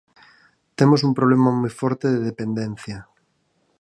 [0.77, 2.97] Temos un problema moi forte de dependencia.